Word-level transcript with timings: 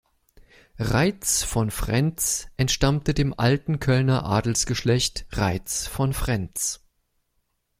Raitz 0.79 1.43
von 1.43 1.69
Frentz 1.69 2.47
entstammte 2.57 3.13
dem 3.13 3.35
alten 3.39 3.79
Kölner 3.79 4.25
Adelsgeschlecht 4.25 5.27
Raitz 5.29 5.85
von 5.85 6.13
Frentz. 6.13 6.81